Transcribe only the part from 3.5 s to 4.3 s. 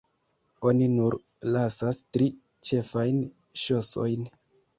ŝosojn.